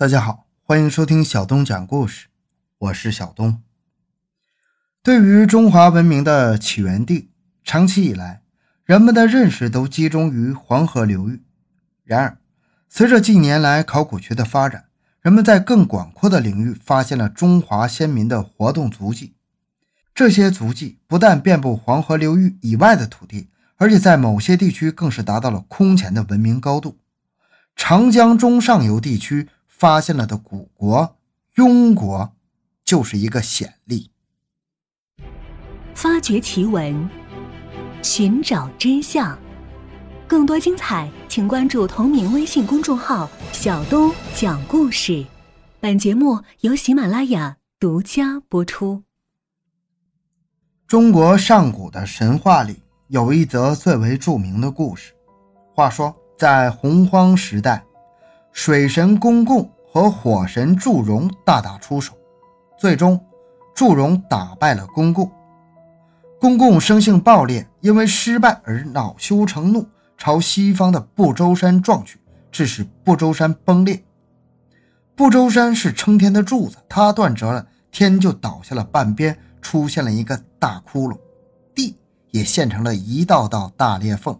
[0.00, 2.28] 大家好，欢迎收听小东讲故事，
[2.78, 3.62] 我是小东。
[5.02, 7.28] 对于中华文明的起源地，
[7.62, 8.40] 长期以来
[8.82, 11.42] 人们的认识都集中于黄河流域。
[12.02, 12.38] 然而，
[12.88, 14.86] 随着近年来考古学的发展，
[15.20, 19.34] 人们在更广阔的领域发现了中华先民的活动足迹。
[20.14, 26.96] 这些足迹不但遍布黄河流域以外的土地，而且在某些地区更是达到了空前的文明高度。
[27.76, 29.50] 长江中上游地区。
[29.80, 31.16] 发现了的古国
[31.54, 32.34] 庸国，
[32.84, 34.10] 就是一个显例。
[35.94, 37.08] 发掘奇闻，
[38.02, 39.38] 寻找真相，
[40.28, 45.24] 更多精彩，请关注同名微信公众号“小东讲故事”。
[45.80, 49.02] 本节目由喜马拉雅独家播出。
[50.86, 55.14] 中国上古的神话里有一则最为著名的故事。
[55.74, 57.82] 话说，在洪荒时代。
[58.52, 62.14] 水神公共和火神祝融大打出手，
[62.78, 63.18] 最终
[63.74, 65.30] 祝融打败了公共。
[66.40, 72.18] 公共生性暴烈，因为失败而恼羞成怒，朝西方的不周山撞去，
[72.50, 74.02] 致使不周山崩裂。
[75.14, 81.18] 不周山是撑天的柱子，它断折了，天就倒下了半边，出现了一个大窟窿，
[81.74, 81.96] 地
[82.30, 84.38] 也现成了一道道大裂缝。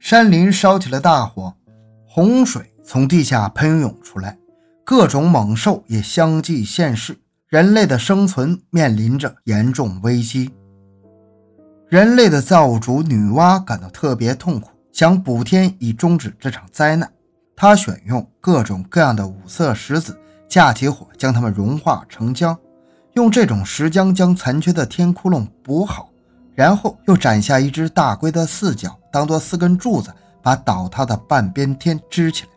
[0.00, 1.54] 山林烧起了大火，
[2.06, 2.72] 洪水。
[2.88, 4.38] 从地下喷涌出来，
[4.84, 10.52] 各种猛兽也相继现世，人类的生存面临着严重危机。
[11.88, 17.10] 人类的造物主女娲感到特别痛苦，想补天以终止这场灾难。
[17.56, 20.16] 她选用各种各样的五色石子，
[20.48, 22.56] 架起火将它们融化成浆，
[23.14, 26.08] 用这种石浆将残缺的天窟窿补好，
[26.54, 32.50] 然后又斩下一只大龟的四角，当做四根柱子，把倒塌的半边天支起来。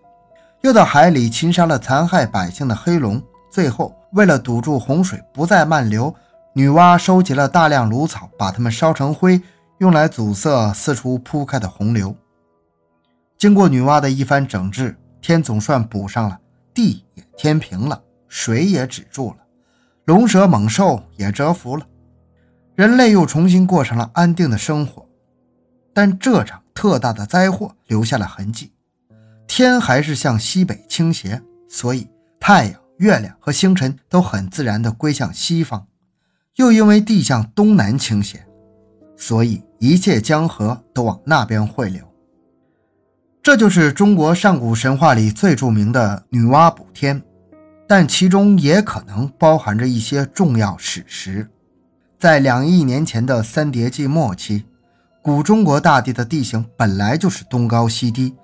[0.61, 6.13] 又到海里擒杀了残害百姓的黑龙，最后为了堵住洪水不再漫流，
[6.53, 9.41] 女娲收集了大量芦草，把它们烧成灰，
[9.77, 12.13] 用来阻塞四处铺开的洪流。
[13.37, 16.37] 经过女娲的一番整治，天总算补上了，
[16.73, 19.37] 地也填平了，水也止住了，
[20.03, 21.85] 龙蛇猛兽也蛰伏了，
[22.75, 25.07] 人类又重新过上了安定的生活。
[25.93, 28.73] 但这场特大的灾祸留下了痕迹。
[29.49, 32.07] 天还是向西北倾斜，所以
[32.39, 35.87] 太阳、月亮和星辰都很自然地归向西方。
[36.57, 38.45] 又因为地向东南倾斜，
[39.17, 42.05] 所以一切江河都往那边汇流。
[43.41, 47.19] 这就是中国上古神话里最著名的女娲补天，
[47.87, 51.49] 但其中也可能包含着一些重要史实。
[52.19, 54.65] 在两亿年前的三叠纪末期，
[55.23, 58.35] 古中国大地的地形本来就是东高西低。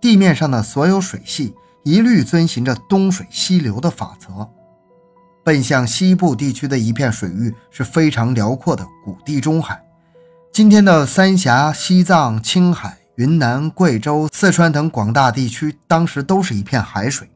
[0.00, 4.48] 地面上的所有水系一律遵循着东水西流的法则，
[5.44, 9.82] 奔向西部地区的一片水域是非常辽阔的古地中海。
[10.52, 17.30] 今天的三峡、西藏、青海、云南、贵州、四川等广大地区，当时都是一片海水。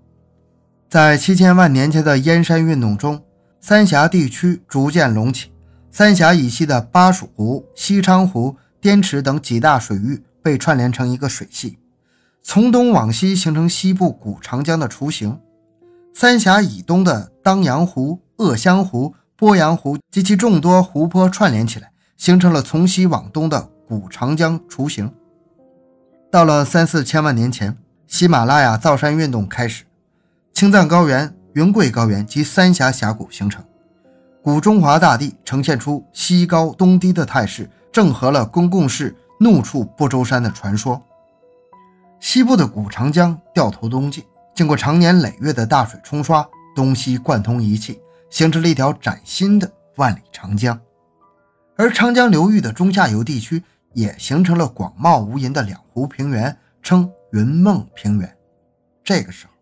[0.89, 3.23] 在七千万年前的燕山运动中，
[3.61, 5.51] 三峡地区逐渐隆起，
[5.91, 11.79] 三峡以西的巴蜀湖、西昌湖、滇池等几大水域被串联成一个水系。
[12.45, 15.39] 从东往西形成西部古长江的雏形，
[16.13, 25.11] 三峡以东的当阳湖、鄂湘湖、鄱阳湖及其众多湖泊串联起来，形成了从西往东的古长江雏形。
[26.33, 29.85] 到了三四千万年前，喜马拉雅造山运动开始，
[30.53, 33.65] 青藏高原、云贵高原及三峡峡谷形成，
[34.43, 41.01] 古中华大地呈现出西高东低的态势，正合了公共氏怒触不周山的传说。
[42.23, 44.25] 西部的古长江掉头东进，
[44.55, 48.01] 经过长年累月的大水冲刷，东西贯通一气，
[48.31, 50.81] 形成了一条崭新的万里长江。
[51.77, 53.61] 而长江流域的中下游地区
[53.93, 58.37] 也形成了广袤无垠的两湖平原，称云梦平原。
[59.03, 59.53] 这个时候，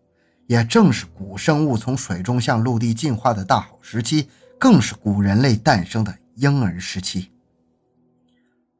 [0.45, 4.29] 也正是古生物从水中向陆地进化的大好时期，
[4.59, 7.31] 更是古人类诞生的婴儿时期。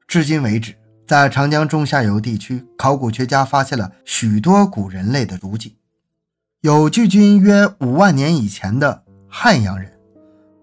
[0.07, 0.75] 至今为止。
[1.07, 5.75] 在长江中下游地区，考古学家发现了许多古人类的足迹，
[6.61, 9.91] 有距今约五万年以前的汉阳人，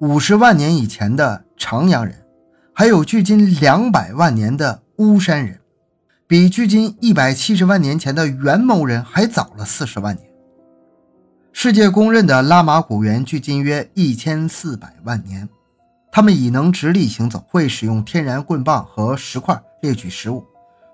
[0.01, 2.25] 五十万年以前的长阳人，
[2.73, 5.61] 还有距今两百万年的巫山人，
[6.27, 10.27] 比距今一百七十万年前的元谋人还早了四十万年。
[11.53, 15.47] 世界公认的拉玛古猿距今约一千四百万年，
[16.11, 19.61] 他们已能直立行走，会使用天然棍棒和石块。
[19.81, 20.45] 猎取食物，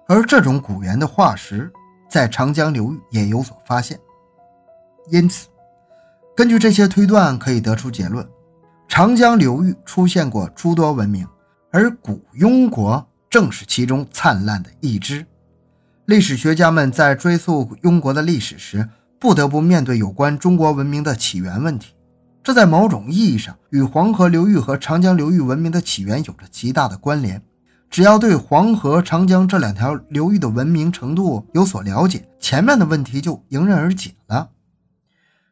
[0.06, 1.72] 而这种古猿的化石
[2.08, 3.98] 在长江流域也有所发现，
[5.10, 5.48] 因此
[6.36, 8.26] 根据这些推断，可以得出结论：
[8.88, 11.26] 长江流域出现过诸多文明，
[11.70, 15.25] 而古庸国正是其中灿烂的一支。
[16.06, 18.88] 历史学家们在追溯庸国的历史时，
[19.19, 21.94] 不得不面对有关中国文明的起源问题。
[22.42, 27.42] 这在某种意义上与黄河流域和长江流域文明的起源有着极大的关联。
[27.90, 34.50] 只要对黄河、长江这两条流域的文明程度有所了解，前面的问题就迎刃而解了。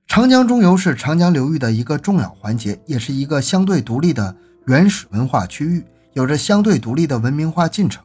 [0.09, 4.35] 长江中游是长江流域的一个重要环节，也是一个相对独立的
[4.67, 5.85] 原始文化区域，
[6.15, 8.03] 有着相对独立的文明化进程。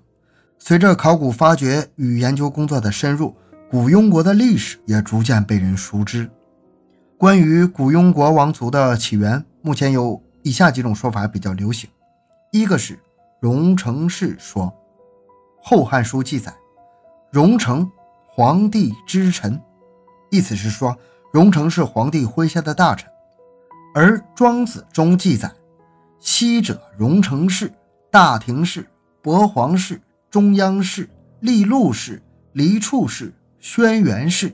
[0.60, 3.36] 随着考古发掘与研究工作的深入，
[3.70, 6.30] 古庸国的历史也逐渐被人熟知。
[7.18, 11.90] 关于古庸国王族的起源，目前有以下几种说法比较流行：
[12.52, 13.00] 一个是。
[13.40, 14.66] 荣成氏说，
[15.62, 16.52] 《后汉书》记载，
[17.32, 17.88] 荣成，
[18.28, 19.62] 皇帝之臣，
[20.32, 20.98] 意思是说，
[21.32, 23.08] 荣成是皇帝麾下的大臣。
[23.94, 25.52] 而《庄子》中记载，
[26.20, 27.72] 昔者荣成氏、
[28.10, 28.88] 大庭氏、
[29.22, 30.02] 伯皇氏、
[30.32, 31.08] 中央氏、
[31.40, 32.20] 利禄氏、
[32.54, 34.52] 黎处氏、轩辕氏、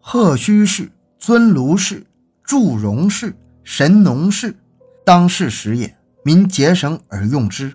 [0.00, 0.90] 贺须氏、
[1.20, 2.04] 尊卢氏、
[2.42, 3.32] 祝融氏、
[3.62, 4.56] 神农氏，
[5.06, 7.72] 当世时也，民节省而用之。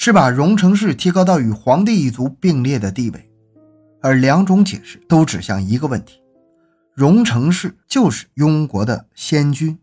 [0.00, 3.28] 是把荣成氏提高到与皇帝一族并列的地位，
[4.00, 6.22] 而两种解释都指向一个问题：
[6.94, 9.76] 荣成氏就是雍国的先君，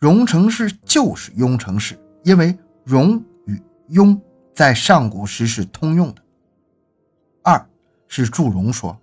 [0.00, 4.20] 荣成氏就是雍成氏，因为荣与雍
[4.52, 6.22] 在上古时是通用的。
[7.44, 7.64] 二
[8.08, 9.00] 是祝融说，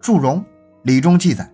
[0.00, 0.44] 祝融
[0.82, 1.48] 礼中记载，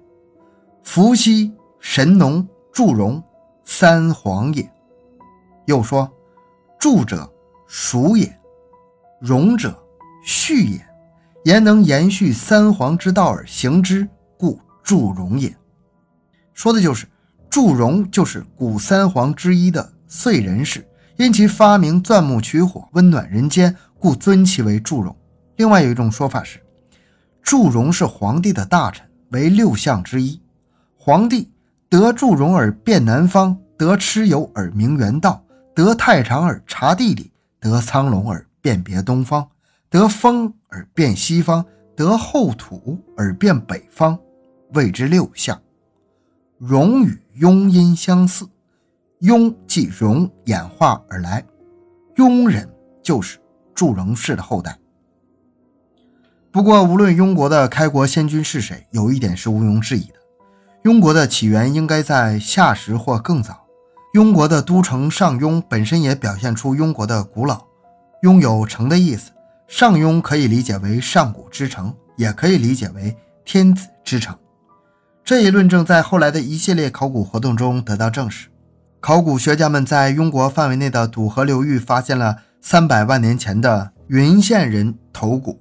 [0.83, 3.23] 伏羲、神农、祝融
[3.67, 4.67] 三皇也。
[5.67, 6.11] 又说，
[6.81, 7.31] 祝者。
[7.75, 8.39] 属也，
[9.19, 9.75] 荣者
[10.23, 10.87] 续也，
[11.45, 15.57] 言能延续三皇之道而行之，故祝融也。
[16.53, 17.07] 说的就是
[17.49, 20.87] 祝融就是古三皇之一的燧人氏，
[21.17, 25.17] 因其发明钻木取火，温暖人间，故尊其为祝融。
[25.57, 26.61] 另外有一种说法是，
[27.41, 30.39] 祝融是皇帝的大臣，为六相之一。
[30.99, 31.51] 皇帝
[31.89, 35.43] 得祝融而遍南方，得蚩尤而明元道，
[35.75, 37.32] 得太常而察地理。
[37.63, 39.49] 得苍龙而辨别东方，
[39.89, 41.65] 得风而辨西方，
[41.95, 44.19] 得后土而辨北方，
[44.75, 45.63] 谓之六象。
[46.59, 48.49] 荣与庸音相似，
[49.21, 51.45] 庸即融演化而来，
[52.17, 52.69] 庸人
[53.01, 53.39] 就是
[53.73, 54.77] 祝融氏的后代。
[56.51, 63.62] 不过，无论庸国的开国先君是谁，有一点是毋庸置疑的：庸国的起源应该在夏时或更早。
[64.13, 67.65] 庸国的都城上庸本身也表现出庸国的古老。
[68.23, 69.31] 庸有城的意思，
[69.67, 74.37] 上庸可以理解为上古之城，也可以理解为天子之城。
[75.25, 78.49] 这一论证在后来的一系列考古活动中得到证实。
[79.01, 85.59] 考古学家们在庸国范围内的堵河流域发现了三百万年前的云县人头骨，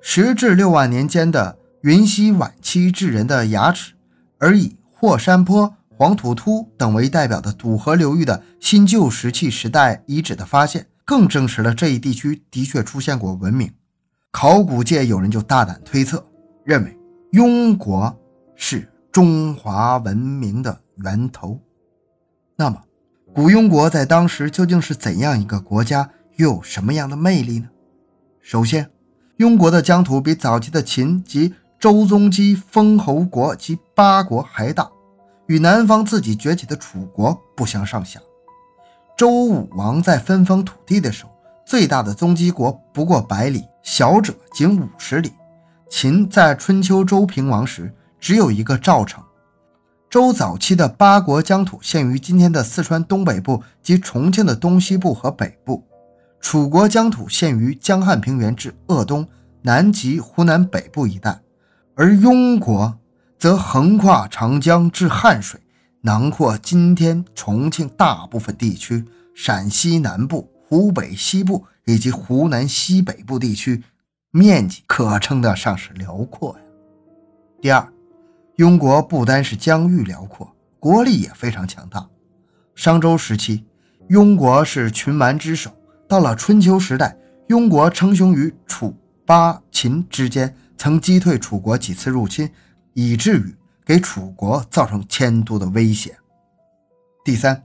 [0.00, 3.94] 十至六万年间的云溪晚期智人的牙齿，
[4.38, 5.74] 而以霍山坡。
[6.00, 13.70] 黄土突等为代表的土河流域的新旧石器时代遗址的发现，更证实了这一地区的确出现过文明。
[14.30, 16.26] 考古界有人就大胆推测，
[16.64, 16.98] 认为
[17.32, 18.18] 庸国
[18.56, 21.60] 是中华文明的源头。
[22.56, 22.80] 那么，
[23.34, 27.68] 古庸国在当时究竟是怎样一个国家，又有什么样的魅力呢？
[28.40, 28.90] 首先，
[29.36, 34.90] 庸国的疆土比早期的秦及周宗姬封侯国及八国还大。
[35.50, 38.20] 与南方自己崛起的楚国不相上下。
[39.16, 41.32] 周武王在分封土地的时候，
[41.66, 45.32] 最大的宗姬国不过百里，小者仅五十里。
[45.88, 49.20] 秦在春秋周平王时只有一个赵城。
[50.08, 55.84] 周早期的八国疆土限于今天的四川东北部及重庆的东西部和北部。
[56.40, 59.26] 楚国疆土限于江汉平原至鄂东、
[59.62, 61.40] 南极、湖南北部一带，
[61.96, 62.99] 而庸国。
[63.40, 65.58] 则横跨长江至汉水，
[66.02, 69.02] 囊括今天重庆大部分地区、
[69.34, 73.82] 陕西南部、湖北西部以及湖南西北部地区，
[74.30, 76.60] 面积可称得上是辽阔呀。
[77.62, 77.88] 第二，
[78.58, 82.06] 庸国不单是疆域辽阔，国力也非常强大。
[82.74, 83.64] 商周时期，
[84.10, 85.70] 庸国是群蛮之首；
[86.06, 87.16] 到了春秋时代，
[87.48, 88.94] 庸国称雄于楚、
[89.24, 92.46] 巴、秦之间，曾击退楚国几次入侵。
[92.94, 93.54] 以至于
[93.84, 96.16] 给楚国造成迁都的威胁。
[97.24, 97.62] 第三，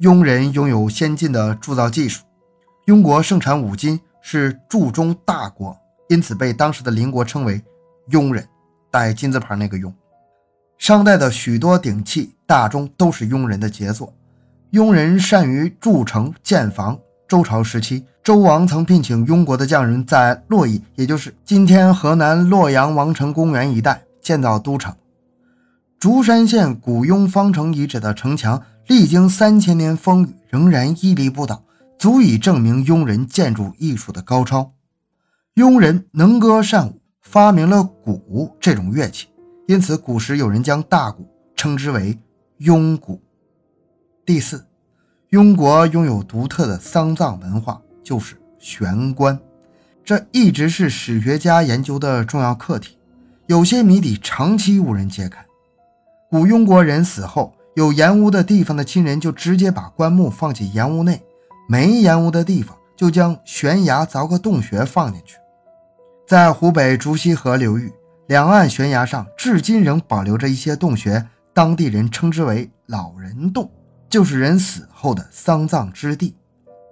[0.00, 2.24] 庸人拥有先进的铸造技术，
[2.86, 5.76] 庸国盛产五金，是铸中大国，
[6.08, 7.62] 因此被当时的邻国称为
[8.10, 8.46] 庸人，
[8.90, 9.92] 带金字旁那个庸。
[10.78, 14.12] 商代的许多鼎器大钟都是庸人的杰作。
[14.72, 16.98] 庸人善于筑城建房。
[17.26, 24.94] 周朝时期，周王曾聘请庸国的匠人在洛邑，也就是今天河南洛阳王城公园一带建造都城。
[25.98, 31.64] 竹山县古庸方城遗址的城墙，历经三千年风雨，仍然屹立不倒，
[31.98, 34.74] 足以证明庸人建筑艺术的高超。
[35.54, 39.28] 庸人能歌善舞，发明了鼓这种乐器，
[39.66, 42.18] 因此古时有人将大鼓称之为
[42.58, 43.22] 庸鼓。
[44.26, 44.62] 第四。
[45.30, 49.40] 庸国拥有独特的丧葬文化，就是悬棺，
[50.04, 52.97] 这一直是史学家研究的重要课题。
[53.48, 55.42] 有些谜底长期无人揭开。
[56.30, 61.22] 古庸国人死后，有岩屋的地方的亲人就直接把棺木放进岩屋内，
[61.66, 65.38] 没岩屋的地方就将悬崖凿个洞穴放进去。
[66.26, 67.90] 在湖北竹溪河流域
[68.26, 73.70] 两岸悬崖上，至今仍保留着一些洞穴，当地人称之为“老人洞”。
[74.10, 76.36] 就是人死后的丧葬之地。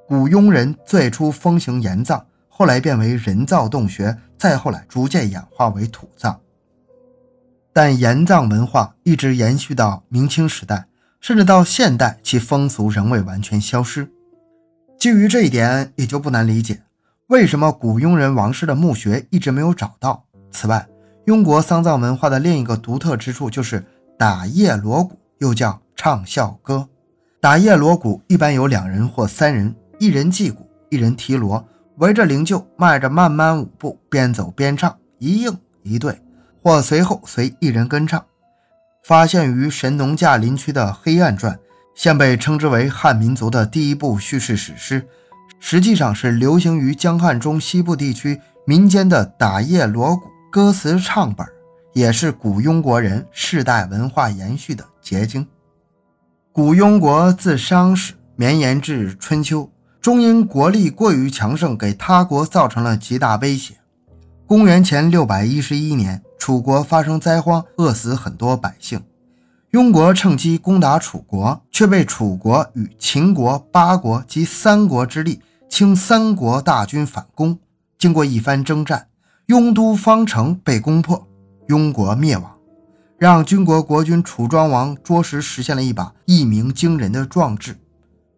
[0.08, 6.40] 古庸人最初风行岩葬，后来变为人造洞穴，再后来逐渐演化为土葬。
[7.76, 10.87] 但岩葬文化一直延续到明清时代，
[11.21, 14.11] 甚至到现代，其风俗仍未完全消失。
[14.99, 16.80] 基于这一点，也就不难理解
[17.26, 20.25] 为什么古庸人王室的墓穴一直没有找到。
[20.50, 20.88] 此外，
[21.26, 23.85] 庸国丧葬文化的另一个独特之处就是
[24.18, 26.88] 打叶锣鼓，又叫唱孝歌。
[27.42, 31.62] 打叶锣鼓一般有两人或三人，一人击鼓，一人提锣，
[31.99, 36.18] 围着灵柩迈着慢慢舞步，边走边唱，一应一对，
[36.66, 38.25] 或随后随一人跟唱。
[39.04, 41.54] 发现于神农架林区的《黑暗传》，
[41.94, 45.06] 现被称之为汉民族的第一部叙事史诗，
[45.61, 51.46] 实际上是流行于江汉中西部地区民间的打叶锣鼓歌词唱本，
[51.92, 55.46] 也是古庸国人世代文化延续的结晶。
[56.50, 59.70] 古庸国自商始绵延至春秋，
[60.00, 63.76] 终因国力过于强盛，给他国造成了极大威胁。
[64.48, 69.02] 公元前六百一十一年，楚国发生灾荒，饿死很多百姓。
[69.72, 77.58] 庸国趁机攻打楚国，却被楚国与秦国、八国及三国之力倾三国大军反攻。
[77.98, 79.08] 经过一番征战，
[79.48, 81.26] 庸都方城被攻破，
[81.66, 82.56] 庸国灭亡。
[83.18, 87.76] 让军国国君楚庄王着实实现了一把一鸣惊人的壮志。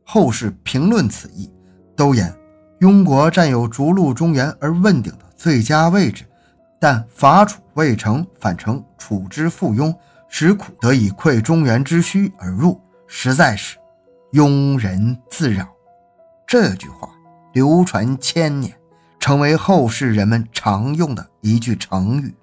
[0.04, 1.50] 后世评论此役，
[1.94, 2.34] 都言
[2.80, 6.25] 庸国占有逐鹿中原而问鼎的最佳位置，
[6.80, 9.95] 但伐楚未成，反成楚之附庸，
[10.28, 13.78] 使苦得以溃中原之虚而入，实在是
[14.33, 15.66] 庸人自扰。
[16.45, 17.09] 这句话
[17.52, 18.75] 流传千年，
[19.21, 22.35] 成为后世人们常用的一句成语。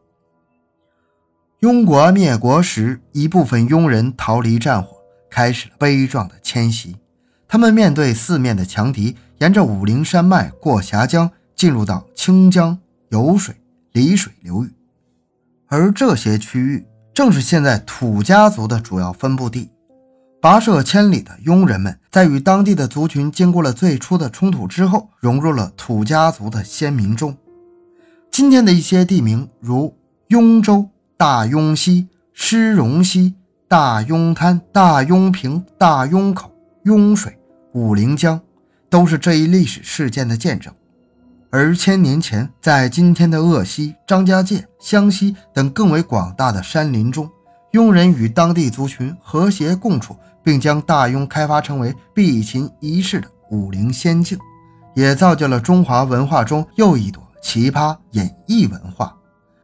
[1.59, 4.95] 庸国灭国时，一部分庸人逃离战火，
[5.29, 6.95] 开始了悲壮的迁徙。
[7.47, 12.77] 他们面对四面的强敌，沿着武陵山脉过峡江，进入到清江、
[13.09, 13.55] 酉水、
[13.93, 14.71] 澧水流域。
[15.67, 19.69] 而这些区域正是现在土家族的主要分布地。
[20.41, 27.35] 跋涉千里的庸人们，在与当地的族群经过了最初的冲突之后，融入了土家族的先民中。
[28.29, 29.95] 今天的一些地名，如
[30.27, 30.89] 雍州。
[31.17, 33.35] 大雍溪、施荣溪、
[33.69, 37.39] 大雍滩、大雍坪、大雍口、雍水、
[37.71, 38.37] 武陵江，
[38.89, 40.73] 都是这一历史事件的见证。
[41.57, 47.31] 而千年前，在今天的鄂西、张家界、湘西等更为广大的山林中，
[47.71, 54.37] 庸人与当地族群和谐共处，并将大雍开发成为避秦一世的武陵仙境，
[54.95, 59.15] 也造就了中华文化中又一朵奇葩演绎文化。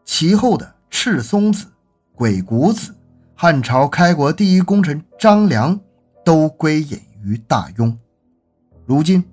[0.05, 0.75] 其后的。
[0.93, 1.67] 赤松子、
[2.15, 2.93] 鬼谷子、
[3.33, 5.79] 汉朝开国第一功臣张良，
[6.23, 7.97] 都归隐于大雍。
[8.85, 9.23] 如今，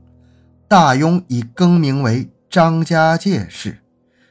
[0.69, 3.79] 大雍已更名为张家界市，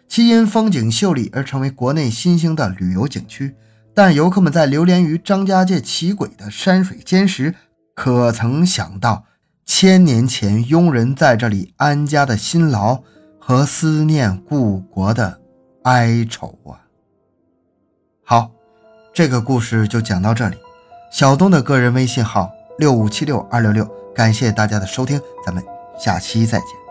[0.07, 3.55] 其因风景秀丽而成为国内新兴的旅游景区。
[3.93, 7.55] 但游客们在流连于张家界奇诡的山水间时，
[7.95, 9.25] 可曾想到
[9.65, 13.01] 千年前庸人在这里安家的辛劳
[13.39, 15.41] 和思念故国的
[15.83, 16.85] 哀愁啊！
[18.23, 18.51] 好，
[19.13, 20.57] 这个故事就讲到这里。
[21.11, 25.63] 小东的个人微信号六五七六二六六，感谢大家的收听，咱们
[25.97, 26.86] 下期再见。